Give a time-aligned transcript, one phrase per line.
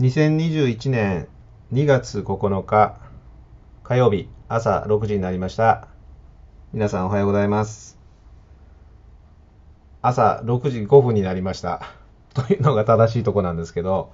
[0.00, 1.28] 2021年
[1.74, 2.98] 2月9日
[3.82, 5.88] 火曜日朝6時になりました。
[6.72, 7.98] 皆さんおはようございます。
[10.00, 11.82] 朝6時5分になりました。
[12.32, 14.10] というのが正しいとこなんですけど、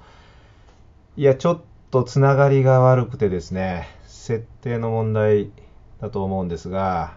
[1.17, 1.61] いや、ちょっ
[1.93, 5.53] とつながりが悪くてですね、設定の問題
[6.01, 7.13] だと思うんですが、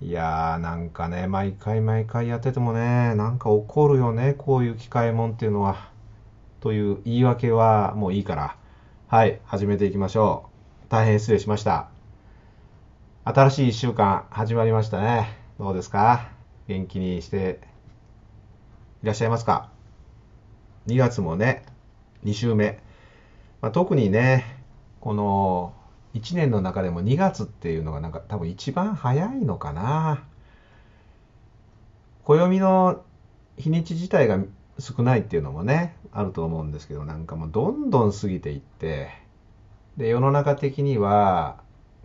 [0.00, 5.94] いやーなんかね、毎回毎回やっててもね、なんか怒るよね、こういう機械もんっていうのは。
[6.60, 8.56] という言い訳はもういいから、
[9.08, 10.46] はい、始めていきましょ
[10.84, 10.90] う。
[10.90, 11.88] 大変失礼しました。
[13.24, 15.36] 新しい1週間始まりましたね。
[15.58, 16.28] どうですか？
[16.68, 17.60] 元気にして
[19.02, 19.70] いらっしゃいますか
[20.86, 21.64] ?2 月もね、
[22.24, 22.80] 2週目。
[23.60, 24.44] まあ、特にね、
[25.00, 25.72] この
[26.14, 30.24] 1年の中でも2月っていうのがなんか多分一番早いのかな。
[32.24, 33.02] 暦の
[33.56, 34.38] 日にち自体が
[34.78, 39.10] 少ないっていうのもね、あると思うんですけど、なんかもうどんどん過ぎていって、
[39.96, 41.62] で、世の中的には、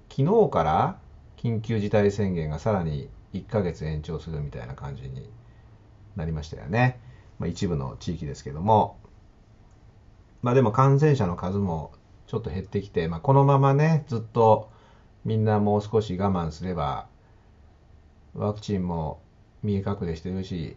[0.10, 0.98] 昨日から
[1.38, 5.30] 緊急事態宣言がさらに1ヶ月延長するみたいな感じに
[6.16, 7.00] なりましたよね。
[7.40, 8.98] まあ、一部の地域ですけども。
[10.42, 11.92] まあでも感染者の数も
[12.28, 14.70] ちょっと減ってきて、まあ、このままね、ずっと
[15.26, 17.08] みんなもう少し我慢すれば、
[18.34, 19.22] ワクチンも
[19.62, 20.76] 見え隠れしてるし、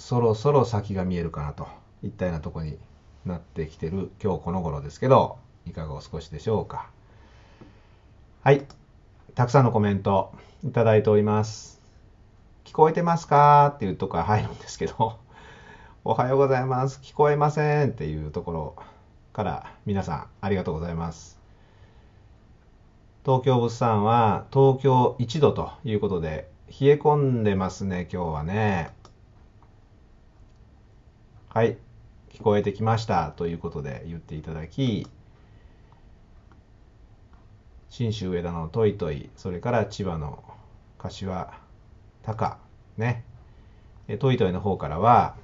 [0.00, 1.68] そろそろ先が見えるかなと
[2.02, 2.78] いったようなとこに
[3.26, 6.88] なってきてる今日この頃ですけど、いかがお過ごしでしょうか。
[8.42, 8.64] はい。
[9.34, 10.32] たくさんのコメント
[10.64, 11.80] いただいております。
[12.64, 13.74] 聞こえてますか？
[13.76, 15.18] っていうところから入るんですけど、
[16.02, 16.98] おはようございます。
[17.02, 18.76] 聞こえませんっていうところ
[19.34, 21.38] から皆さんありがとうございます。
[23.22, 28.98] 東京物産は東京1度ということで、冷え込んでますね、今日はね。
[31.52, 31.78] はい、
[32.32, 35.08] 聞こえてきましたということで言っていただき、
[37.88, 40.44] 信州上田のトイトイ、それから千葉の
[40.96, 41.52] 柏
[42.22, 42.58] 高、
[42.96, 43.24] ね。
[44.20, 45.34] トイトイの方からは、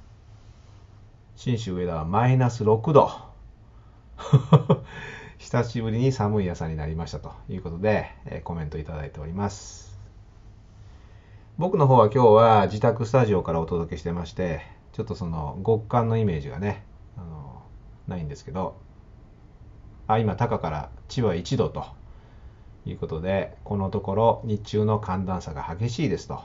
[1.35, 3.11] 信州上田はマイナス6度。
[5.39, 9.99] 久しぶりに寒い朝になりましたということで、えコメントいただいております。
[11.57, 16.83] 僕の方は今日は自宅スタジオからお届けしてまして、ちょっとその極寒のイメージがね、
[17.17, 17.61] あの
[18.07, 18.77] ないんですけど、
[20.07, 21.85] あ、今、高から千葉1度と
[22.83, 26.41] いうことで、このところ日中の寒暖差が激しいですと。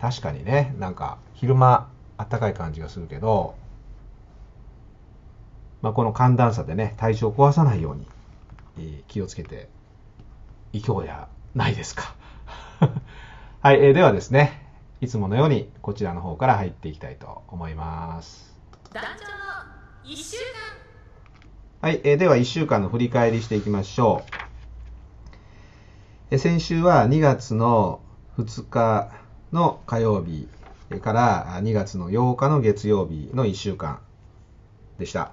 [0.00, 3.56] 確かにね、なんか昼間暖かい感じがするけど、
[5.82, 8.06] まあ、この寒暖差でね、体調を壊さないように、
[8.78, 9.68] えー気をつけて
[10.72, 12.14] いこうやないですか。
[13.60, 14.63] はい、えーではですね、
[15.00, 18.54] いつものようにこちらの方から入っていきたいと思います。
[18.92, 19.32] 団長の
[20.04, 20.36] 一週
[21.80, 24.32] はい、えーでは1週間の振り返りしていきましょう。
[26.30, 28.00] えー先週は2月の
[28.38, 29.10] 2日
[29.52, 30.48] の火曜日
[30.90, 34.00] えーからあ2月の8日の月曜日の1週間
[34.98, 35.32] でした。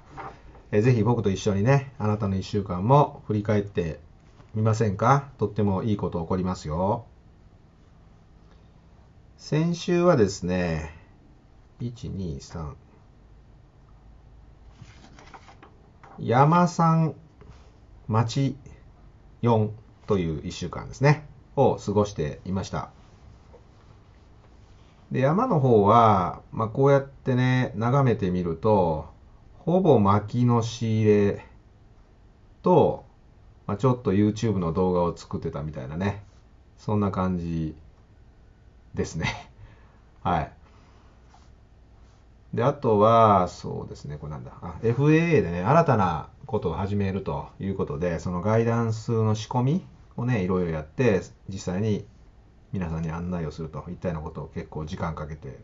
[0.72, 4.00] えーぜひ僕と一緒にね、あなたの1週間も振り返って
[4.54, 5.30] みませんか？
[5.38, 7.06] とってもいいこと起こりますよ。
[9.42, 10.92] 先週はですね、
[11.80, 12.76] 1、2、3、
[16.20, 17.16] 山山
[18.08, 18.56] 町
[19.42, 19.72] 4
[20.06, 22.92] という1週間ですね、を過ごしていました。
[25.12, 29.10] で、山の方は、まあ、こうやってね、眺めてみると、
[29.58, 31.46] ほぼ薪の仕入れ
[32.62, 33.06] と、
[33.66, 36.24] まあ、ちょっと YouTube の動画を作ってたみたいなね、
[36.78, 37.76] そんな感じ
[38.94, 39.52] ですね。
[40.24, 40.52] はい。
[42.54, 44.52] で、あとは、そうですね、これなんだ。
[44.84, 52.06] FAA でね、新たなことを始めるということで、そのガイダンスの仕込みをね、いろいろやって、実際に
[52.74, 55.60] 皆さんに案内をするといったようなことを結構時間かけて、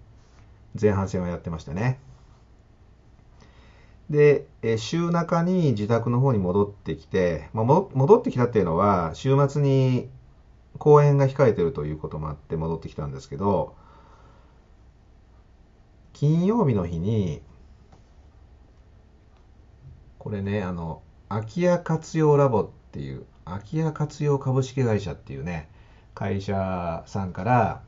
[0.79, 1.99] 前半戦はやってましたね。
[4.09, 10.07] で、え週中に自宅の方に戻ってきて、まあ、戻ってきたっていうのは、週末に
[10.77, 13.75] 公演が控えてるということもあって戻ってきたんですけど、
[16.13, 17.41] 金曜日の日に、
[20.17, 25.69] これね、あの、空き家活用ラボっていう、空き家活用株式会社っていうね、
[26.15, 27.83] 会社さんから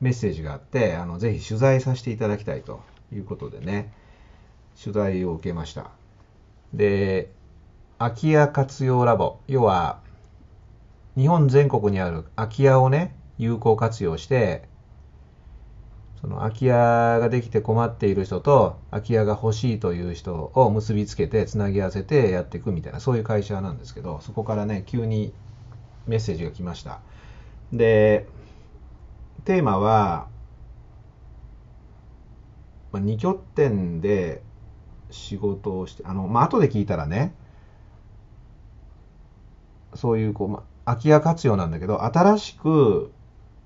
[0.00, 3.92] メッセージがあって、あの、ぜひ取材させていただきたいということでね、
[4.80, 5.90] 取材を受けました。
[6.74, 7.32] で、
[7.98, 10.00] 空き家活用ラボ、要は、
[11.16, 14.68] 日本全国にある空き家をね、有効活用して、
[16.20, 25.32] その空き家ができて困っている人と空き家が欲しいという人を結びつけてつなぎ合わせてやっていくみたいなそういう会社なんですけどそこからね急に
[26.06, 27.00] メッセージが来ました。
[27.72, 28.26] で
[29.44, 30.26] テーマは、
[32.92, 34.42] まあ、2拠点で
[35.10, 37.34] 仕事をしてあのまあ後で聞いたらね
[39.94, 43.12] そういうこう、まあ、空き家活用なんだけど新しく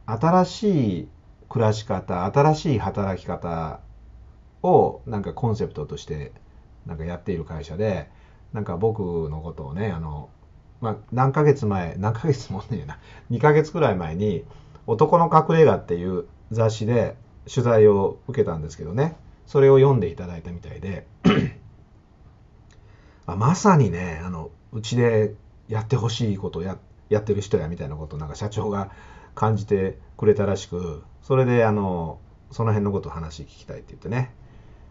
[0.06, 1.08] 新しい
[1.48, 3.80] 暮らし方新しい働き方
[4.62, 6.32] をなんかコンセプトとして
[6.86, 8.08] なんかやっている会社で
[8.52, 10.30] なんか僕のことをねあの、
[10.80, 12.98] まあ、何ヶ月前何ヶ月もねえな
[13.30, 14.44] 2ヶ月くらい前に
[14.86, 17.16] 「男の隠れ家」っていう雑誌で
[17.48, 19.14] 取材を受けたんですけどね
[19.46, 21.06] それを読んでいただいたみたいで
[23.26, 25.34] あまさにねあのうちで
[25.68, 26.78] やってほしいことをやっ
[27.10, 28.90] やってる人やみたいなことをなんか社長が
[29.34, 32.18] 感じてくれたらしくそれであの
[32.50, 34.32] その辺のことを話聞きたいって言ってね、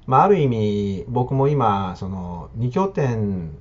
[0.05, 3.57] まあ、ある意味僕も今その2拠点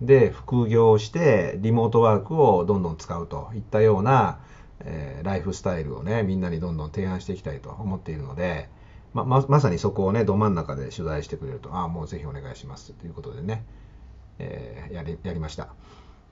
[0.00, 4.38] で副業してリモートワークをどんどん使うといったような、
[4.80, 8.68] え、ライフスタイルをねみんなにどんどん提案していきたいと思っているので、
[9.12, 13.64] まままさにそこをねど真ん中で取材してくれるとああもうぜひお願いしますということでね、
[14.38, 15.68] えー、やりやりました。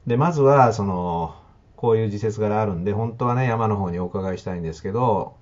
[0.07, 1.35] でまずはその
[1.77, 5.37] こういう時節柄あるんで、本当はね、山の方にお伺いしたいんですけど、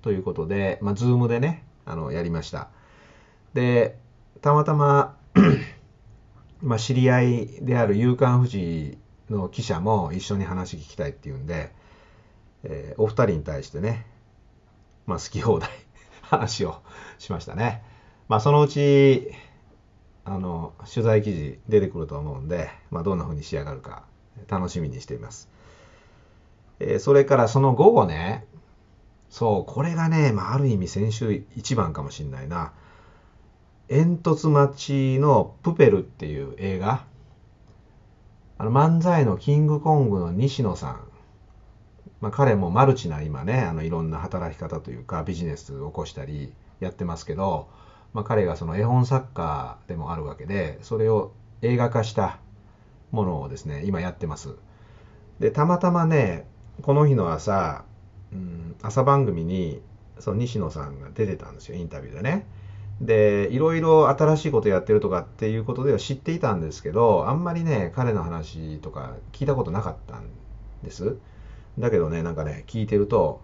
[0.00, 2.68] ということで、まあ、ズームでね、あの、やりました。
[3.54, 3.98] で、
[4.40, 5.16] たまたま
[6.62, 8.98] まあ、知り合いである夕刊富士
[9.30, 11.72] の記者も一緒に話聞きたいっていうんで、
[12.64, 14.06] えー、お二人に対してね、
[15.06, 15.70] まあ、好き放題
[16.22, 16.76] 話を
[17.18, 17.82] しましたね。
[18.28, 19.32] まあ、そのうち、
[20.24, 24.04] あの、取材記事出てくると思うんで、まあ、どんな風に仕上がるか
[24.48, 25.48] 楽しみにしています。
[26.80, 28.44] えー、それからその午後ね、
[29.30, 32.72] そう、これがね、まあ、ある意味先週一番かもしんないな。
[33.88, 37.04] 煙突町のプペルっていう映画。
[38.58, 41.00] あの漫才のキングコングの西野さん。
[42.20, 47.68] まあ、彼もマルチな今ね、あのいろんな働き方というかビジネスを起こしたりやってますけど、
[48.12, 51.32] まあ、彼がその絵本作家でもあるわけで、それを
[51.62, 52.38] 映画化した
[53.12, 54.56] ものをですね、今やってます。
[55.38, 56.46] で、たまたまね、
[56.82, 57.84] この日の朝、
[58.32, 59.80] うん、朝番組に、
[60.18, 62.46] その西野さんが出てたんですよ、インタビューでね。
[63.00, 70.24] で、いろいろ新しいことやってるとかっていうことでは知っていたんですけど、あんまりね、彼の話とか聞いたことなかったん
[70.82, 71.16] です。
[71.78, 73.40] だけどね、なんかね、聞いてると、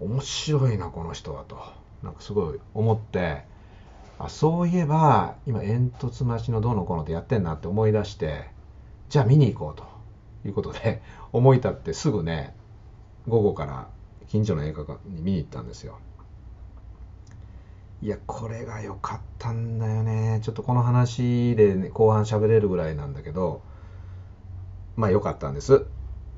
[0.00, 1.56] 面白いな、この人はと。
[2.02, 3.44] なんかすごい思って、
[4.18, 8.50] あそういえば、今、煙突町のどうのこうのってやってんなって思い出して、
[9.12, 9.84] じゃあ見に行こうと
[10.48, 11.02] いうことで、
[11.34, 12.56] 思い立ってすぐね、
[13.28, 13.88] 午後から
[14.28, 15.98] 近所の映画館に見に行ったんですよ。
[18.00, 20.40] いや、これが良かったんだよね。
[20.42, 23.60] ちょっとこの話で、ね、後半喋れるぐらいなんだけど、
[24.96, 25.84] まあ良かったんです。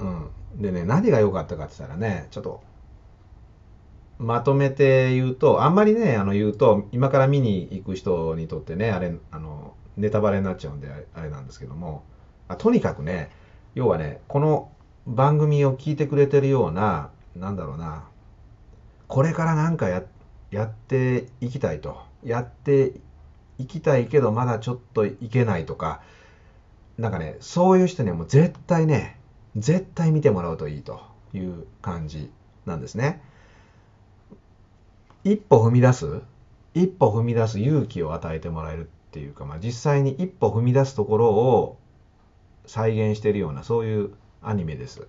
[0.00, 0.30] うん。
[0.60, 2.60] でね、何が良かったかって言ったらね、ちょっと、
[4.18, 12.02] まとめて言うと、あんまりね、あの言うと、今から見に行く人にとってね、あれ、あの、ネタバレになっちゃうんで、あれなんですけども、
[12.58, 13.30] とにかくね、
[13.74, 14.70] 要はね、この
[15.06, 18.04] 番組を聞いてくれてるような、なんだろうな、
[19.08, 20.02] これからなんかや
[20.50, 22.02] やっていきたいと。
[22.22, 22.92] やって
[23.58, 26.00] いきたいけど、まだちょっといけないとか、
[26.96, 29.18] なんかね、そういう人にはもう絶対ね、
[29.56, 31.00] 絶対見てもらうといいと
[31.32, 32.30] いう感じ
[32.66, 33.22] なんですね。
[35.24, 36.20] 一歩踏み出す
[36.74, 41.78] 一歩踏み出す勇気を与えてもらえるっていうか、まあ、実際に一歩踏み出すところを
[42.66, 44.10] 再現しているようなそういう
[44.42, 45.06] アニメです。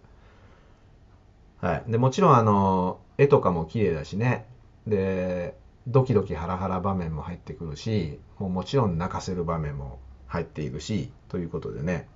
[1.62, 4.46] はい、でもちろんあの絵とかも綺麗だしね。
[4.88, 5.56] で
[5.88, 12.08] ドキドキハラハラ場面も入ってくるしもうもちろん泣かせる場面も入っているしということでね。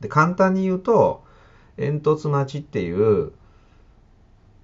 [0.00, 1.24] で簡単に言うと
[1.76, 3.32] 煙突町っていう、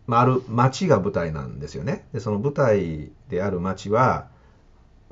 [0.06, 2.04] まあ、ある町が舞台なんですよね。
[2.12, 4.28] でその舞台である町は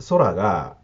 [0.08, 0.76] 空が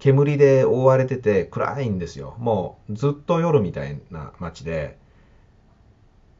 [0.00, 2.36] 煙で覆われてて暗いんですよ。
[2.38, 4.98] もうずっと夜みたいな街で、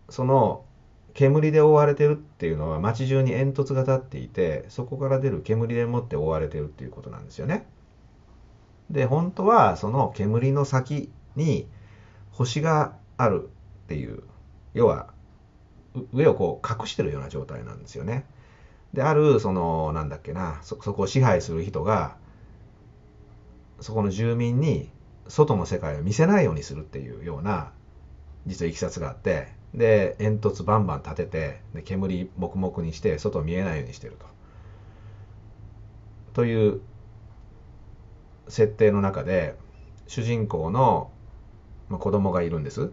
[0.08, 0.64] その
[1.14, 7.66] 煙で覆われてるっていうのは街中に煙突が立っていて、そこから出る煙でもって覆われてるっていうことなんですよね。
[8.90, 11.68] で、本当はその煙の先に
[12.30, 13.48] 星がある
[13.84, 14.22] っていう、
[14.74, 15.14] 要は
[16.12, 18.26] 上をこう隠してるような状態なんですよね。
[18.92, 22.16] で、ある、その、なんだっけな、そ、そこを支配する人が、
[23.84, 24.88] そこの住民に
[25.28, 27.70] 外の世界を見せないようにするっていうような
[28.46, 34.24] 実はいきさつがあってで煙突バンバン立ててで煙黙々にして外見えないようにしてると。
[36.32, 36.80] という
[38.48, 39.54] 設定の中で
[40.06, 41.10] 主人公の、
[41.90, 42.90] 子供がいるんです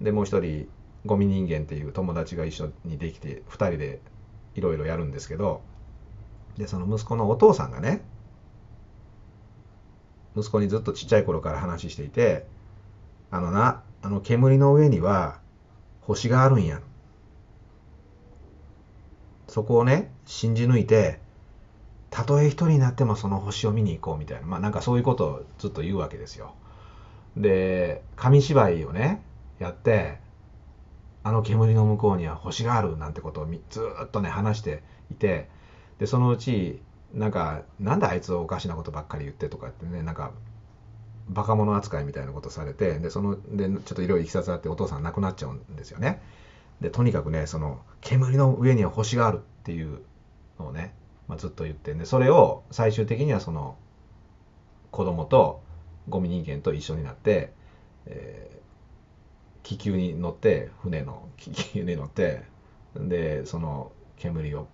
[0.00, 0.66] でもう一人
[1.04, 4.00] ゴミ人間っていう友達が一緒にできて2人で
[4.54, 5.60] いろいろやるんですけど
[6.56, 8.00] でその息子のお父さんがね
[10.36, 12.46] 息子にずっとちっちゃい頃から話していて
[13.30, 15.38] あのなあの煙の上には
[16.00, 16.80] 星があるんや。
[19.48, 21.20] そこをね信じ抜いて
[22.14, 26.54] たとえ一人になってもその星を見に行こうみたいな、まあなんかそういうことをずっと言うわけですよ。
[27.36, 29.20] で、紙芝居をね、
[29.58, 30.20] やって、
[31.24, 35.48] あの煙の向こうには星があるなんてことをずっとね、話していて、
[35.98, 36.80] で、そのうち、
[37.14, 40.32] なんか、なんであいつおかしなことばっかり言ってとかってね、なんか、
[41.28, 46.20] バカ者扱いみたいなことされて、で、その、で、ちょっといろいろいきさつあってお父さん亡くなっちゃうんですよね。
[46.80, 50.02] で、とにかくね、その、煙の上には星があるっていう
[50.58, 50.92] のをね、
[51.28, 53.76] まあ、ずっと言ってんでそれを最終的にはその
[54.90, 55.62] 子供と
[56.08, 57.52] ゴミ人間と一緒になって、
[58.06, 58.58] えー、
[59.62, 62.42] 気球に乗って船の気球に乗って
[62.94, 64.68] でその煙を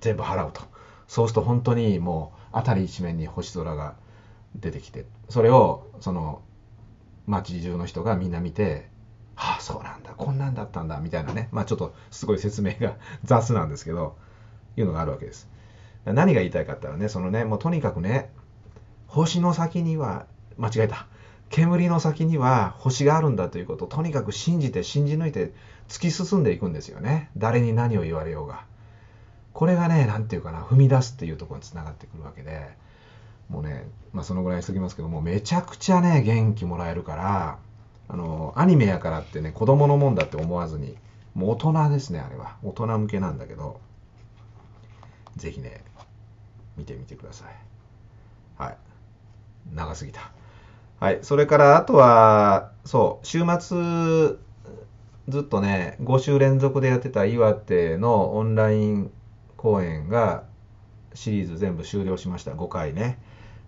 [0.00, 0.62] 全部払うと
[1.08, 3.94] そうすると本当にもう辺り一面に星空が
[4.56, 6.42] 出てきてそれをその
[7.26, 8.88] 街中の人がみんな見て
[9.34, 14.16] はあそうなんだこんなんだったんだみたいなねまあちょっとすごい説明が 雑なんですけど
[14.76, 15.48] いうのがあるわけです。
[16.04, 18.30] 何が言いたいかったらね、そのね、もうとにかくね、
[19.06, 20.26] 星の先には、
[20.58, 21.06] 間違えた。
[21.50, 25.52] 煙の先には星があるんだということをとにかく信じて信じ抜いて
[25.88, 27.30] 突き進んでいくんですよね。
[27.36, 28.64] 誰に何を言われようが。
[29.54, 32.76] これがね、何て言うかな、踏み出すっていうところにつながってくるわけで、
[33.48, 37.58] もうね、まあそのぐらいにしときますけども、めちゃくちゃね、元気もらえるから、
[38.08, 40.96] あの、アニメやからってね、子供のもんだって思わずに、
[41.34, 42.56] もう大人ですね、あれは。
[42.64, 43.80] 大人向けなんだけど、
[45.36, 45.84] ぜひね、
[46.76, 48.60] 見てみてください。
[48.60, 48.76] はい。
[49.72, 50.32] 長すぎた。
[50.98, 51.20] はい。
[51.22, 54.36] それから、あとは、そう、週末、
[55.28, 59.10] ずっとね、5週連続でやってた岩手のオンライン
[59.64, 60.44] 公演が、
[61.14, 62.50] シリーズ全部終了しました。
[62.50, 63.18] 5回ね。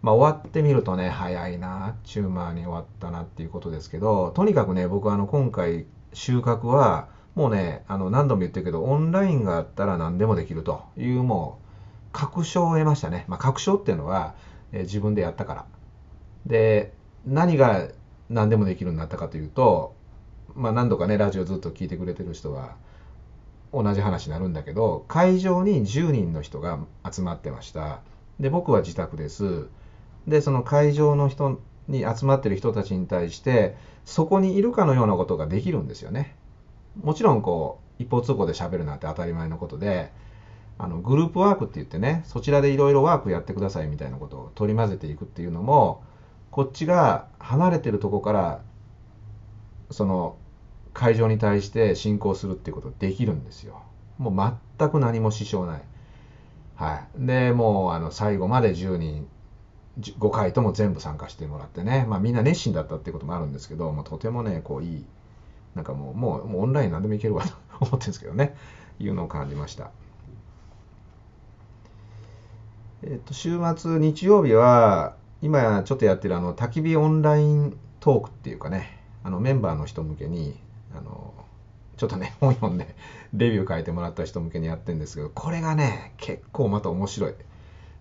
[0.03, 11.67] まあ、終わってみるとね、早いな、チューマーに終わったなっていうことですけど、とにかくね、僕あの、今回、収穫は、もうね、あの、何度も言ってるけど、オンラインがあったら何でもできるという、もう、
[12.13, 13.25] 確証を得ましたね。
[13.27, 14.35] まあ、確証っていうのは、
[14.73, 15.65] えー、自分でやったから。
[16.45, 16.93] で、
[17.25, 17.89] 何が
[18.29, 19.95] 何でもできるようになったかというと、
[20.55, 22.77] まあ、何度かね、ラジオずっと聞いてくれてる人は、
[23.73, 26.79] 同じ話になるんだけど、会場に10人の人が
[27.11, 28.01] 集まってました。
[28.41, 29.69] で、僕は自宅です。
[30.27, 36.37] で、その会場の人に集まってる人たちに対して、そこにいるかのようなことができるんですよね。
[37.03, 40.11] もちろんこう一方通行で喋るなんて当たり前のことで
[40.79, 46.03] あのグループワークって言ってねそちらでいろいろワークやってくださいみたいなことを取り混ぜていくっていうのも
[46.51, 48.61] こっちが離れてるとこから
[49.91, 50.37] その
[50.97, 53.83] 会場に対して進行するっていうことできるんですよ。
[54.19, 55.83] もう全く何も支障ない。
[56.77, 57.27] はい。
[57.27, 59.29] でもうあの最後まで10人
[60.01, 65.05] 5回とも全部参加してもらってね、まあ、みんな熱心だったっていうこともあるんですけど、まあ、とてもねこういい
[65.77, 68.57] なんかもう、もう、もうオンライン何でもいけるわと思ってるんですけどね、
[68.99, 69.91] いうのを感じました。
[73.03, 80.59] えっと、週末、日曜日は、今ちょっとやってるあの、焚き火オンライントークっていうかね、あの、メンバーの人向けに、
[80.97, 81.35] あの、
[81.97, 82.95] ちょっとね、 本読んで、
[83.33, 87.35] レビュー書いてもらった人向けにやってるんですけど、これがね、結構また面白い。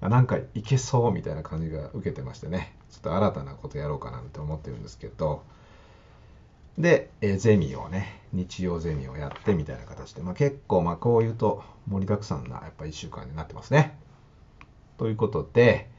[0.01, 5.43] なんかいけそうみたいな感じが受けてましてね、ちょっと新たなことやろうかなって思ってるんですけど、
[6.77, 13.97] で、えゼミをね、日曜ゼミをやってみたいな形で、まあ、結構、まあ、こう言うと盛りだくさんな、やっぱ1週間になってますね。
[14.97, 15.89] ということで、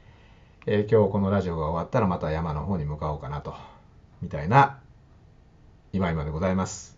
[0.67, 3.55] えー、今日このラジオが終わったらまた山の方に向かおうかなと、
[4.21, 4.79] みたいな、
[5.93, 6.97] 今今でございます。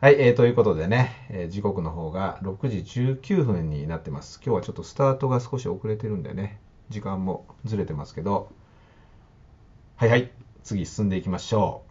[0.00, 2.78] はい、えー、ということでね、えー、時刻の方が6時
[3.14, 4.38] 19分になってます。
[4.44, 6.60] 今日はちょっとスタートが少し遅れてるんでね、
[6.90, 8.52] 時間もずれてますけど、
[9.96, 10.30] はいはい、
[10.62, 11.84] 次進んでいきましょ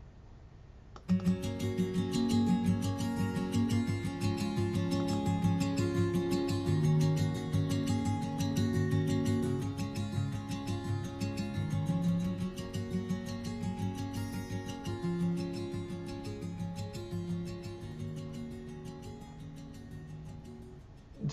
[1.09, 1.42] う。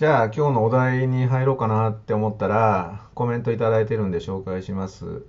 [0.00, 5.26] じゃあ今日のお題に入ろうかなって思ったらコメントいただいてるんで紹介します。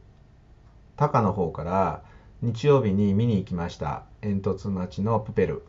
[0.95, 2.03] タカの方から
[2.41, 4.03] 日曜日に見に行きました。
[4.21, 5.65] 煙突町のプペル。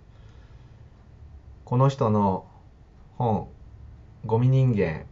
[1.65, 2.47] この人の
[3.19, 3.49] 本
[4.25, 5.07] 「ゴミ人間。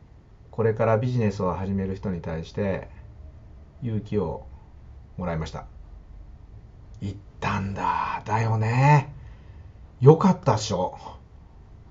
[0.52, 2.88] これからビジネスを始める人に対して
[3.82, 4.46] 勇気を
[5.16, 5.64] もらいました。
[7.00, 8.22] 行ったんだ。
[8.24, 9.12] だよね。
[10.00, 10.96] よかったっしょ。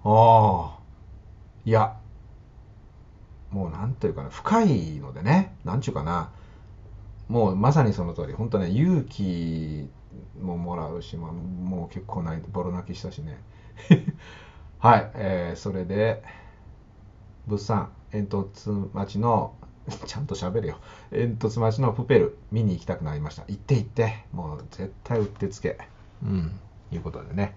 [0.05, 0.78] ああ。
[1.69, 1.95] いや
[3.51, 6.31] もうなんというかな深いのでねなんちゅうかな
[7.27, 9.87] もうまさにその通り本当ね勇気
[10.41, 13.37] ももらうし、まあ、もう結構ないボロ泣きしたしね。
[14.79, 16.23] はい、えー、それで
[17.45, 19.53] 物産煙突町の
[20.07, 20.79] ちゃんと喋るよ。
[21.11, 23.43] 煙突町のプペル見に行きたくなりました。
[23.47, 25.77] 行って行ってもう絶対うってつけ。
[26.23, 26.59] うん
[26.91, 27.55] いうことでね。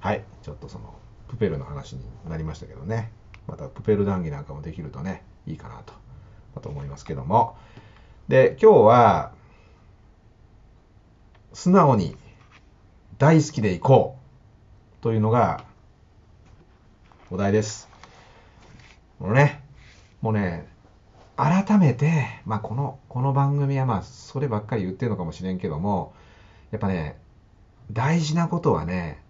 [0.00, 0.94] はいちょっとその
[1.28, 3.12] プペルの話になりましたけどね。
[3.46, 5.94] またプペル談義なんかもできるとねいいかなと
[6.60, 7.56] と思いますけども。
[8.28, 9.32] で今日は
[11.52, 12.16] 素直に
[13.18, 14.16] 大好きでいこ
[15.00, 15.64] うというのが
[17.30, 17.88] お題です。
[19.18, 19.62] もうね
[20.20, 20.66] もうね
[21.36, 26.14] 改めて、まあ、このこの番組はまあそればっかり言ってるのかもしれんけども
[26.70, 27.18] やっぱね
[27.90, 29.22] 大事なことはね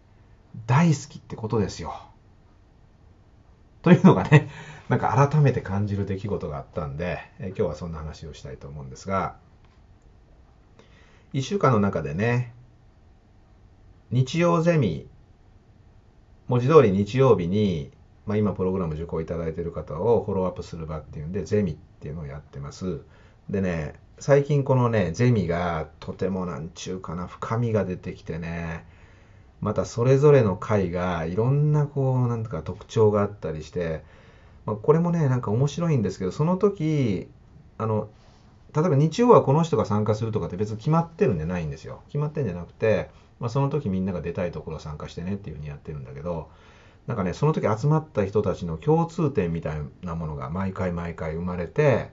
[0.66, 2.11] 大好きってことですよ。
[3.82, 4.48] というのがね
[4.88, 9.36] なんか改めて感じる出来事があったんで、え今日はそんな話をしたいと思うんですが
[11.32, 12.54] 1週間の中でね
[14.10, 15.08] 日曜ゼミ
[16.48, 17.90] 文字通り日曜日に、
[18.26, 23.00] まあ、今プログラム受講いただいている方をフォローアップする場っていうんでゼミっていうのをやってます。
[23.48, 28.84] でね最近このねゼミがとてもなんちゅうかな深みが出てきてね
[29.62, 34.04] またそれぞれの回がいろんなこうなんとか特徴があったりして
[34.66, 37.28] まあ、これもねなんか面白いんですけどその時
[37.78, 38.08] あの
[38.74, 42.00] 例えば日曜はこの人が参加するとかって別に決まってるんじゃないんですよ。
[42.06, 46.48] 決まってるんじゃなくて、まあ、その時みんなが出たいところ参加してねっていうふうにやってるんだけど
[47.06, 52.10] なんかねその時集まった人たちの共通点みたいなものが毎回毎回生まれて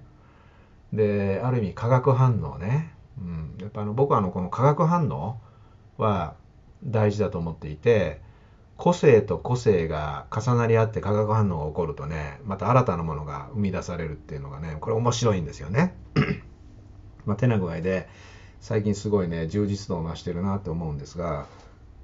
[0.91, 5.39] である意味化学反応ね、うん、やっぱあの僕はあのこの化学反応
[5.97, 6.33] は
[6.83, 8.21] 大事だと思っていて
[8.77, 15.95] 個性と個性が重なり合って化学反応が起こるとねまた新たなものが生み出されるっていうのがねこれ面白いんですよね。
[17.25, 18.07] まあ、手な具合で
[18.61, 21.45] 最近すごいね充実度を増してるなって思うんですが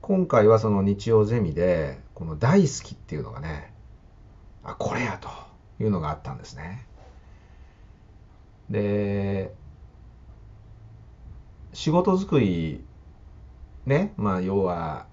[0.02, 3.74] 今回はその日曜ゼミでこの大好きっていうのがね
[4.64, 5.30] あこれやと
[5.82, 6.86] いうのがあったんですね。
[8.70, 9.54] で
[11.74, 12.84] 仕事作り
[13.86, 15.06] ねまあ要は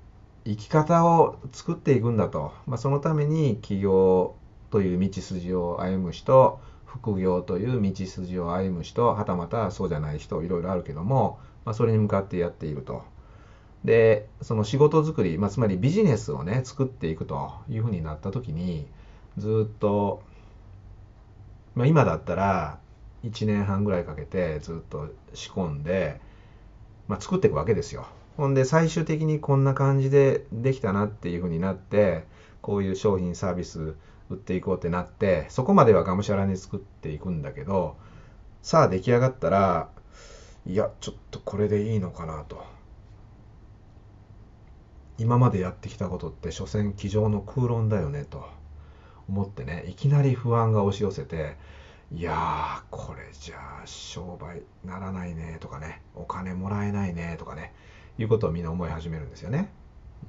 [0.44, 4.34] 生き方を作っていくんだと、まあ、そのために起業
[4.70, 13.04] という道筋を歩む人副業という道筋を歩む人はたまたそうじゃない人いろいろあるけども、まあ、それに向かってやっていると。
[13.84, 18.86] でその仕事作り、まあ、つまりビジネスをね作っていくというふうになった時に
[19.38, 20.22] ずっと、
[21.74, 22.78] まあ、今だったら
[23.24, 26.20] 1年半ぐらいかけてずっと仕込んで、
[27.08, 28.06] まあ、作っていくわけですよ。
[28.36, 32.24] ほんで最終的にこんな感じでできたなっていうふうになって
[32.60, 33.94] こういう商品サービス
[34.30, 37.96] 売っていこうってなってそこまではがむしゃらに作っていくんだけど
[38.62, 39.88] さあ出来上がったら
[40.66, 42.64] いやちょっとこれでいいのかなと。
[45.18, 48.48] 今までやってきたことって所詮机上の空論だよねと。
[49.28, 51.56] 思ってねいきなり不安が押し寄せて
[52.10, 57.72] いやーこれじゃあ商売ならないねとかねお金もらえないねとかね
[58.22, 59.70] いうことをみんな思い始めるんですよね。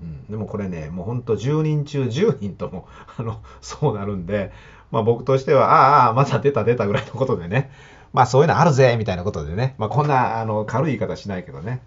[0.02, 4.52] うん、でもこれね、もうほんと10人中10人とも あの、そうなるんで、
[4.92, 7.72] まあ僕としては、ああ、また出た出たぐらいのことでね、
[8.12, 11.82] まあそういうのあるぜみたいなことでね、まあこんなあの軽い言い方しないけどね、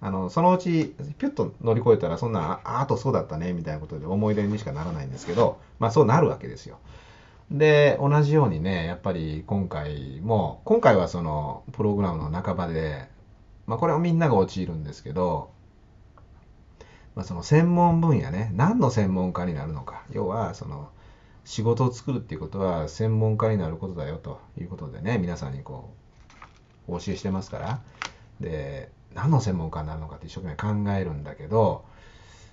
[0.00, 6.78] あの、そのうちピュッと乗り越えたらそんな、ああとそうだったねみたいなことで思い出にしかならないんですけど、まあそうなるわけですよ。
[7.50, 13.08] で、同じようにね、やっぱり今回も、今回はそのプログラムの半ばで、
[13.70, 15.52] まあ、これはみんなが陥るんですけど、
[17.14, 20.90] まあ、その専門分野ね何の専門家になるのか要はその
[21.44, 25.94] 仕事を作るっていうことは専門家になることだよということでね皆さんにこ
[26.88, 27.80] うお教えしてますから
[28.40, 31.84] で何の専門家になるのかって一生懸命考えるんだけど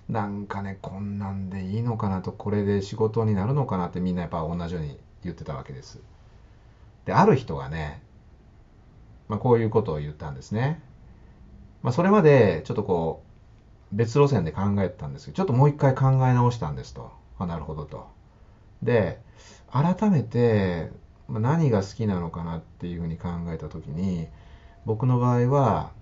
[0.09, 5.99] なんかねこんなんでいいのかなとこれで仕事になるのかなってみんなやっぱ同じように言ってたわけです。
[7.05, 8.03] である人がね、
[9.29, 10.85] まあ、こういうことを言ったんですね。
[11.87, 13.23] まあ、それまでちょっとこ
[13.93, 18.09] う別路線で考えてたんですけどちょっともう一回考え直したんですとあなるほどと
[18.83, 19.21] で
[19.71, 20.91] 改めて
[21.29, 24.27] 何が好きなのかなっていうふうに考えた時に
[24.85, 25.93] 僕の場合は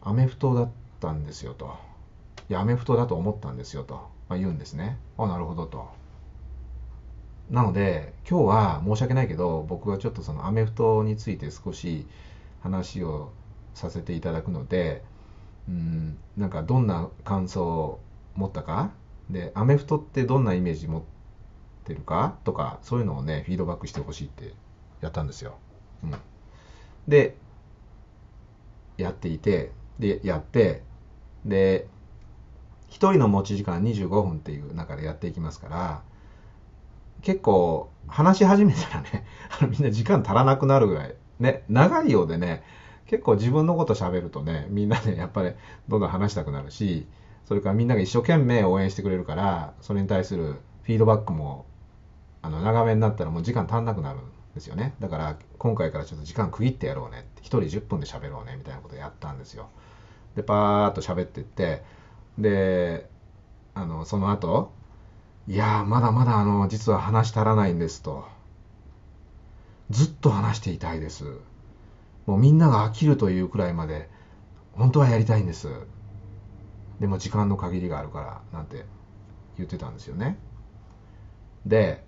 [0.00, 1.76] アメフトだったんですよと。
[2.48, 4.98] いや、アメフトだと思ったんですよと、まあ、言うんですね。
[5.18, 5.88] あ、なるほどと。
[7.50, 12.06] なので、今日は申し訳ないけど、僕はちょっとそのアメフトについて少し
[12.62, 13.32] 話を
[13.76, 15.04] させていただくので、
[15.68, 18.00] うん、なんかどんな感想を
[18.34, 18.90] 持ったか、
[19.30, 21.02] で、アメフトってどんなイメージ持っ
[21.84, 22.38] てるか？
[22.44, 24.54] とか、そういうのをね、フィードバックしてほしいって
[25.00, 25.58] やったんですよ。
[26.02, 26.14] うん、
[27.06, 27.36] で、
[28.96, 30.82] やっていて、で、やって、
[31.44, 31.86] で、
[32.88, 36.02] 1人の持ち時間25分っていう中でやっていきますから、
[37.22, 39.26] 結構話し始めたらね、
[39.68, 42.62] みんな時間足らなくなるぐらい、ね、長いようでね、
[43.06, 45.52] 結構自分のこと喋るとね、みんなね、 やっぱり
[45.88, 47.06] どんどん話したくなるし、
[47.44, 51.66] それからみんなが一生懸命応援してくれるから、それに対するフィードバックも、
[52.42, 54.22] あの、長めになったらもう時間足んなくなるん
[54.54, 54.94] ですよね。
[55.00, 59.68] だから、今回からちょっと時間区切ってやろうねって、1人10分で喋ろうねみたいなことをやったんですよ。
[60.34, 61.82] で、パーッと喋ってって、
[62.38, 63.08] で、
[63.74, 64.72] あの、その後、
[65.48, 68.24] いやまだまだあの、実は話足らないんですと。
[69.90, 71.24] ずっと話していたいです。
[72.26, 74.08] もうみんなが飽きるというくらいまで、
[74.72, 75.68] 本当はやりたいんです。
[77.00, 78.84] でも時間の限りがあるから、なんて
[79.56, 80.38] 言ってたんですよね。
[81.64, 82.06] で、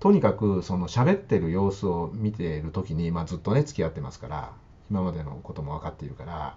[0.00, 4.52] とにかくその喋ってる様子を見ている時に、まあ、ずっとね付き合ってますから
[4.90, 6.56] 今までのことも分かっているから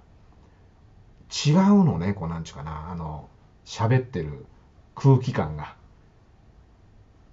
[1.46, 3.28] 違うのねこうなんちゅうかなあの
[3.66, 4.46] 喋ってる
[4.96, 5.76] 空気感が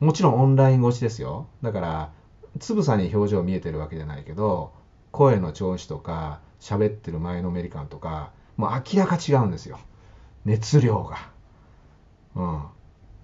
[0.01, 2.13] もちろんオンライン越しですよだから
[2.59, 4.73] つぶさに表情見えてるわけじゃないけど
[5.13, 9.79] 声の調子とか喋ってる前のメリカンとかもう明らか違うんですよ。
[10.45, 11.31] 熱量が。
[12.35, 12.63] うん。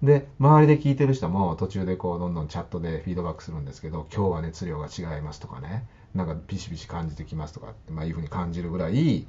[0.03, 5.87] で周りで聞いてる人も途中でこうどんどんチャットでフィードバックするんですけど今日は熱量が違いますとかね。
[6.13, 9.27] なんかビシビシ感じてきますとかって、まあ、いうふうに感じるぐらい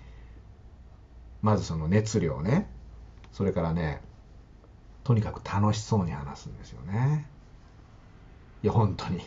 [1.42, 2.68] まずその熱量ね。
[3.32, 4.00] それからね
[5.04, 7.26] とにかく楽しそうに話すんですよね。
[8.62, 9.20] いや本当に。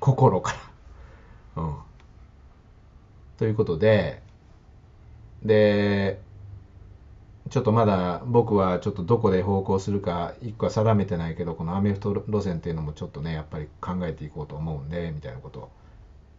[0.00, 0.52] 心か
[1.56, 1.62] ら。
[1.62, 1.76] うん。
[3.38, 4.22] ということで
[5.42, 6.20] で
[7.50, 15.70] ちょっとまだ僕はちょっとどこで方向するか一個は定めてないけどこのアメフト路線っていうのもちょっとねやっぱり考えていこうと思うんでみたいなことを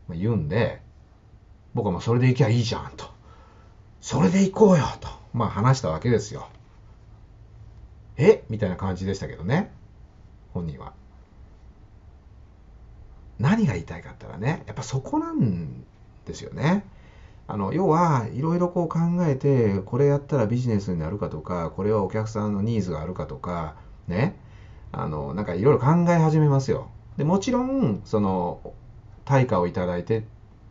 [0.10, 0.82] 言うんで
[1.74, 3.06] 僕はもうそれで行きゃいいじゃんと。
[4.02, 5.10] それで行こうよと。
[5.34, 6.48] まあ話したわけですよ。
[8.16, 8.44] え？
[8.50, 9.72] みたいな感じでしたけどね。
[10.54, 10.94] 本人は。
[13.38, 15.84] 何が言いたいかって言ったらねやっぱそこなん
[16.28, 16.86] ですよね。
[17.48, 23.76] あの要はいろいろこう考えてこれやったらビジネスになるかとかこれはお客さんのニーズがあるかとか
[24.08, 24.38] ね。
[24.92, 26.90] あのなんかいろいろ考え始めますよ。
[27.18, 28.74] でもちろんその
[29.26, 30.24] 対価をいただいてっ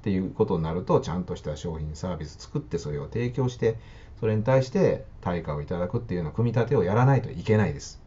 [0.03, 3.77] ていうことになるとちゃんとした商品サービス作ってそれを提供して
[4.21, 8.01] それに対して対価をいただくっていうような組み立てをやらないといけないです。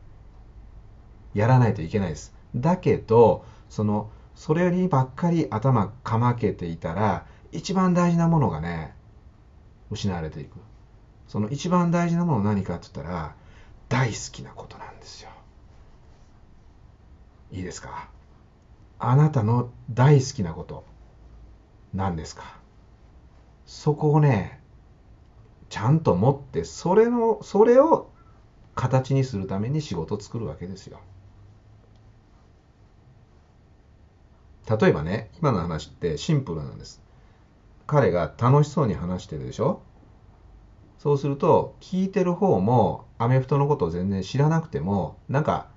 [1.34, 2.34] やらないといけないです。
[2.56, 8.94] だけどそのそれにばっかり頭かまけていたら一番大事なものがね、
[9.92, 10.58] 失われていく。
[11.28, 13.36] その一番大事なもの何かって言ったら、
[13.88, 15.30] 大好きなことなんですよ。
[17.52, 18.10] いいですか？
[19.00, 20.86] あなたの大好きなこと、
[21.94, 22.44] 何ですか？
[23.66, 24.60] そこをね、
[25.70, 28.12] ちゃんと持って、それの、それを
[28.76, 31.00] 形にするために仕事を作るわけですよ。
[34.70, 37.02] 例えばね、今の話ってシンプルなんです。
[37.92, 39.82] 彼が楽しそうに話してるでしょ？
[41.00, 45.70] そうすると、聞いてる方もアメフトのことを全然知らなくても、なんか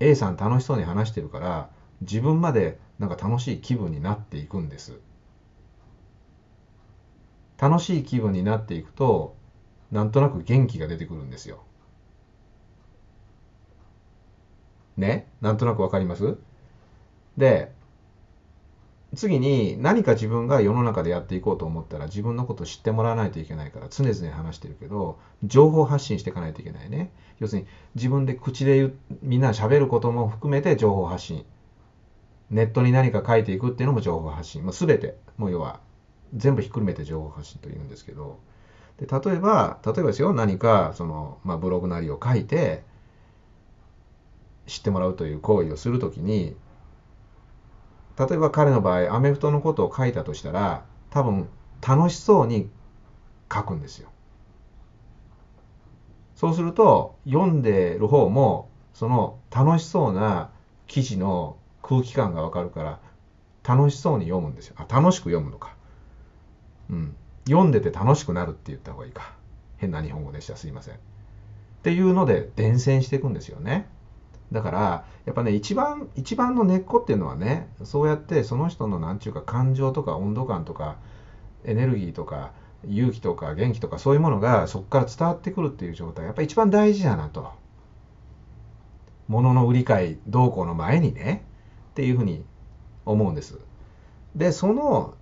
[0.00, 1.68] A さん楽しそうに話してるから、
[2.00, 4.98] 自分までなんか楽しい気分になっていくんです。
[7.58, 9.34] 楽しい気分になっていくと、
[9.90, 11.58] なんとなく元気が出てくるんですよ。
[14.96, 15.26] ね？
[15.42, 16.38] なんとなくわかります？
[17.36, 17.75] で、
[19.14, 27.12] 次に何か自分が世の中でやっていこうと思ったら自分のことを知ってもらわないといけないから常々話してるけど情報発信していかないといけないね。
[27.38, 31.44] 要するに自分で口で言うみんな喋ることも含めて情報発信。
[32.50, 35.16] ネットに何か書いていくっていうのも情報発信、まあ、全て。
[35.36, 35.80] もう要は
[36.34, 38.38] 全部ひっくるめて情報発信というんですけど。
[38.98, 42.82] で例えば例えばですよ何かその、まあ、ブログなりを書いて
[44.66, 46.56] 知ってもらうという行為をするときに
[48.18, 51.48] 例えば彼の場合、アメフトのことを書いたとしたら、多分
[51.86, 52.70] 楽しそうに
[53.52, 54.08] 書くんですよ。
[56.34, 60.50] そうすると、読んでる方も、その楽しそうな
[60.86, 63.00] 記事の空気感がわかるから、
[63.62, 64.76] 楽しそうに読むんですよ。
[64.78, 65.74] あ、楽しく読むのか。
[66.90, 67.16] うん。
[67.46, 69.32] 読んでて楽しくなるって言った方がいいか。
[69.76, 70.56] 変な日本語でした。
[70.56, 70.94] すいません。
[70.94, 70.98] っ
[71.82, 73.88] ていうので伝染していくんですよね。
[74.52, 80.96] だから、やっぱね、一番、一番の根っこっていうのはね、そうやってその人のなんちゅうか感情とか温度感とか
[81.64, 82.52] エネルギーとか
[82.86, 87.50] 勇気とか元気とかそういうものがそこから伝わってくるっていう状態、やっぱ一番大事だなと。
[89.28, 91.44] 物の売り買い動向の前にね、
[91.90, 92.44] っていうふうに
[93.04, 93.58] 思うんです。
[94.36, 95.14] で、その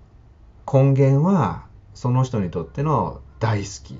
[0.71, 3.97] 根源は、その人にとっての大好きっ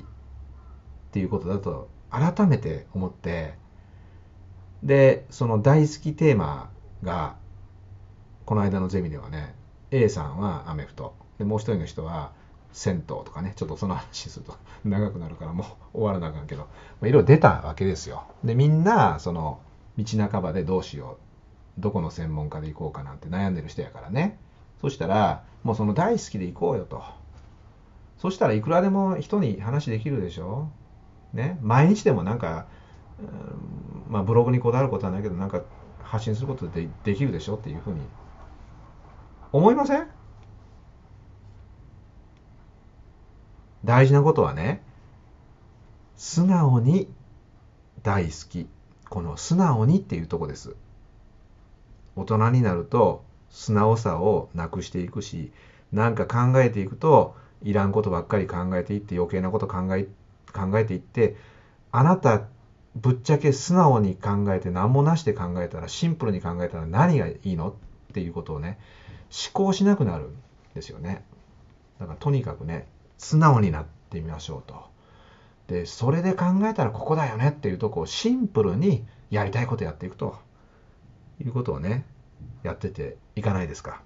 [1.13, 3.55] ていうことだと改めて思って、
[4.85, 6.71] で、その大好きテーマ
[7.03, 7.37] が、
[8.45, 9.55] この間のゼミではね、
[9.91, 12.33] A さんはアメフト、でもう一人の人は
[12.73, 16.69] 銭湯とかね、ちょっとその話すると 長くなるからもう終わらなあかんけど、ま
[17.03, 18.25] あ、いろいろ出たわけですよ。
[18.45, 19.61] で、みんな、その、
[19.97, 21.19] 道半ばでどうしよ
[21.79, 24.39] う、どこの専門家で行こうかなんて悩んでる人やからね。
[24.81, 27.03] そしたら、もうその大好きで行こうよと。
[28.19, 30.69] そしたらいくらでも人に話できるでしょ
[31.33, 31.59] ね。
[31.63, 32.67] 毎日でもなんか、
[34.09, 35.63] まあブログにこだわることはないけど、なんか
[36.03, 38.01] 発信することでできるでしょっていうふうに
[39.53, 40.09] 思いません？
[43.85, 44.83] 大事なことはね、
[46.17, 47.09] 素直に
[48.03, 48.69] 大好き。
[49.11, 50.75] この素直にっていうとこです。
[52.17, 55.53] 大人になると素直さをなくしていくし、
[55.93, 60.09] なんか考えていくといらんことばっかり考えていって余計なこと考え
[60.53, 61.37] 考えていって、
[61.93, 62.43] あなた
[62.97, 67.75] ぶっちゃけ素直に考えて何もなしで考えたらシンプルに考えたら何がいいのっ
[68.13, 68.79] ていうことをね
[69.31, 70.37] 思考しなくなるん
[70.75, 71.25] ですよね。
[71.99, 72.87] だからとにかくね
[73.19, 74.85] 素直になってみましょうと。
[75.67, 80.37] でそれで考えたらここだよねっていうとこをシンプルにやりたいことやっていくと
[81.41, 82.05] いうことをね
[82.63, 84.03] やってていかないですか。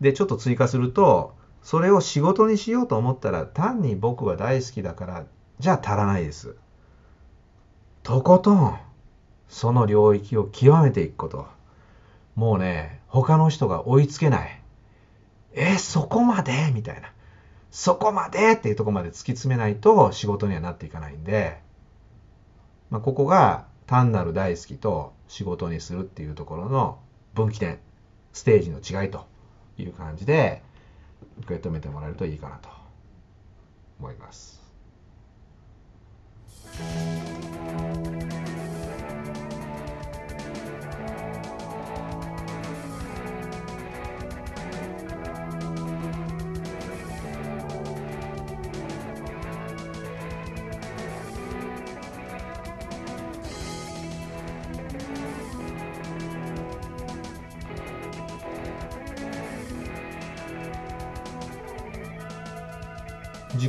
[0.00, 5.24] でちょっと追加するとそれを仕事にしようと思ったら単に僕は大好きだから
[5.58, 6.56] じゃあ足らないです。
[8.04, 8.78] とことん
[9.48, 11.46] その領域を極めていくこと。
[12.34, 14.60] もうね他の人が追いつけない。
[15.54, 16.70] えそこまで？
[16.74, 17.10] みたいな。
[17.70, 18.52] そこまで？
[18.52, 21.58] っていうとこまで突き詰めないと仕事にはなっていかないんで、
[22.90, 26.98] まあ、ここが単なる大好きと仕事にするっていうところの
[27.34, 27.78] 分岐点。
[28.34, 29.26] ステージの違いと
[29.78, 30.62] いう感じで
[31.38, 32.68] 受け止めてもらえるといいかなと
[33.98, 34.60] 思います。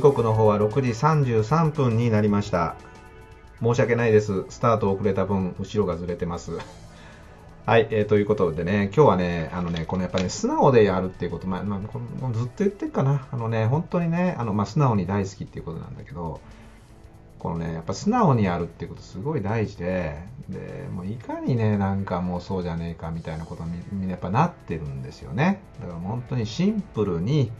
[0.06, 2.76] 刻の方は6時33分になりました。
[3.60, 4.44] 申し訳ないです。
[4.50, 6.52] スタート遅れた分、後ろがずれてます。
[7.66, 13.26] はい、えー、ということでね、今日はね、あのね、このやっぱり、ね、素直でやるっていうこと、まあ、まあ、このずっと言ってるかな。
[13.32, 16.40] あのね、本当にね、あの、まあ、素直に大好きっていうことなんだけど、
[17.40, 25.60] このね、やっぱ素直にやるっていうことすごい大事で、で、もういかにね、なんかもうそうじゃねえかみたいなことにみんなやっぱなってるんですよね。
[25.80, 27.50] だから本当にシンプルに、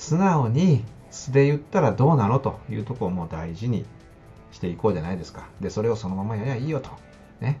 [0.00, 3.84] 素直に素で言ったらどうなのというところも大事に
[4.52, 5.48] していこうじゃないですか。
[5.60, 6.90] で、それをそのままやりゃいいよと。
[7.40, 7.58] ね。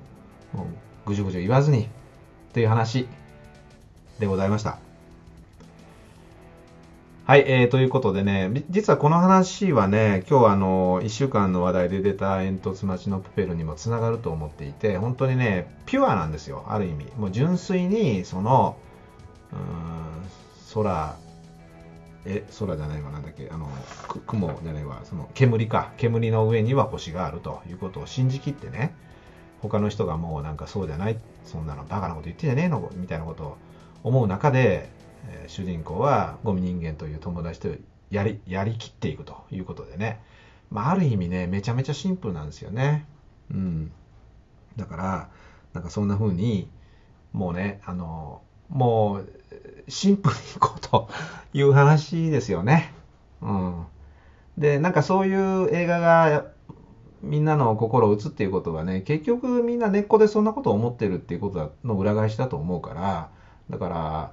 [0.52, 0.66] もう
[1.06, 1.88] ぐじゅぐじゅ言わずに
[2.52, 3.06] という話
[4.18, 4.78] でございました。
[7.30, 17.06] はい、えー、ということでね、実はこの話はね、今日あの、1週間の話題で出た煙突町のプペルにもつながると思っていて、本当にね、ピュアなんですよ、ある意味。
[17.16, 18.76] もう純粋に、その、
[19.52, 21.14] うーん、空、
[22.24, 23.68] え、空じゃないわ、なんだっけ、あの、
[24.26, 28.94] 雲じゃないわ、その煙か、煙の上には星があるということを信じきってね、
[29.60, 32.90] 他の人がもうなんかそうじゃない、そんなのバカなこと言ってんじゃねえの？
[32.94, 33.56] みたいなことを
[34.04, 34.90] 思う中で、
[35.28, 37.68] えー、主人公はゴミ人間という友達と
[38.10, 40.20] やり、やりきっていくということでね、
[40.70, 43.06] まあある意味ね、めちゃめちゃシンプルなんですよね。
[43.50, 43.92] うん。
[44.76, 45.28] だから、
[45.72, 46.70] なんかそんな風に、
[47.32, 49.39] もうね、あの、もう、
[49.90, 51.08] シンプルにいこうと
[51.52, 52.92] いう話ですよね。
[53.42, 53.86] うん。
[54.58, 56.46] で、なんかそういう映画が
[57.22, 63.30] みんなの心を打つっていうことはね、結局みんな根っこでそんなことを思ってるっていうことの裏返しだと思うから、
[63.68, 64.32] だから、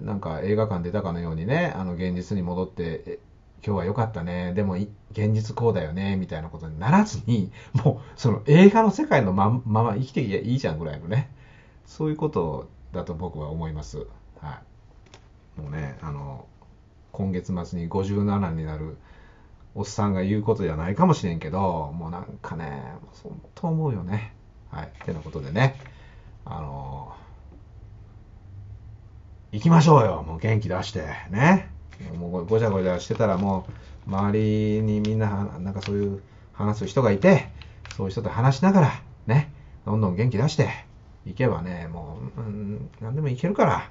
[0.00, 3.18] なんか映画館出たかのようにね、あの現実に戻って、
[3.64, 11.30] 今日は良かったね、でも現実こうだよね、みたいなことにならずに、もうその映画の世界のままま生きていけばいいじゃんぐらいのね、
[11.86, 14.06] そういうことだと僕は思います。
[14.40, 14.73] はい。
[15.56, 16.46] もうね、あの、
[17.12, 18.96] 今月末に57になる
[19.74, 22.82] おっさんが言うことじゃないかもしれんけど、もうなんかね、
[23.22, 24.34] 本当思うよね。
[24.70, 24.86] はい。
[24.86, 25.76] ってなことでね、
[26.44, 27.14] あの
[29.52, 30.24] 行きましょうよ。
[30.26, 31.06] もう元気出して。
[31.30, 31.70] ね。
[32.18, 33.66] もうごちゃごちゃしてたらも
[34.08, 37.48] う、周りにみんな、なんかそういう話す人がいて、
[37.96, 39.52] そういう人と話しながら、ね、
[39.86, 40.70] どんどん元気出して、
[41.26, 43.90] いけばね、もう、うん、何でもいけるから。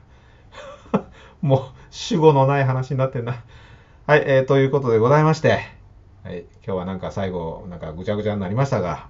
[1.43, 3.43] もう、主語のない話になってんな。
[4.07, 5.59] はい、えー、ということでございまして、
[6.23, 9.09] はい、今日はなんか最後、なんかぐちゃぐちゃになりましたが、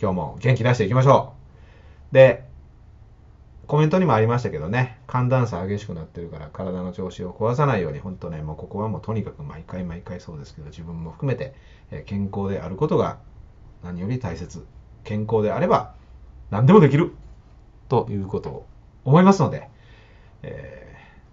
[0.00, 1.34] 今日も元気出していきましょ
[2.10, 2.14] う。
[2.14, 2.48] で、
[3.66, 11.54] コメントにもありましたけどね、寒暖差激しくなってるから体の調子を壊さないように、本当ね、もうここはもうとにかく毎回毎回そうですけど、自分も含めて、
[11.90, 13.18] え健康であることが
[13.84, 14.64] 何より大切。
[15.04, 15.92] 健康であれば
[16.50, 17.12] 何でもできる
[17.90, 18.66] ということを
[19.04, 19.68] 思いますので、
[20.42, 20.81] えー、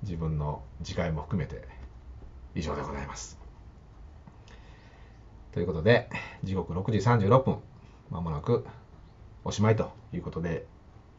[0.04, 1.68] 自分の次回も含めて
[2.56, 3.40] 以上でございます。
[5.52, 6.10] ということで、
[6.44, 7.58] 時刻6時36分、
[8.12, 8.66] まもなく
[9.44, 10.66] おしまいということで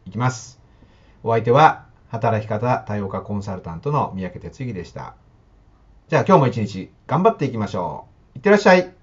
[0.07, 0.61] いきます。
[1.23, 5.15] お相手は、働き方多様化コンサルタントの三宅哲之でした。
[6.09, 8.39] じゃあ今日も一日頑張っていきましょう。
[8.39, 9.00] いってらっしゃい。